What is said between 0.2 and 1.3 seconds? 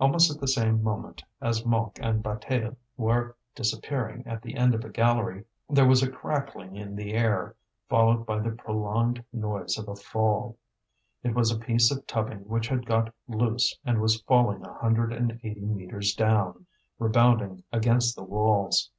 at the same moment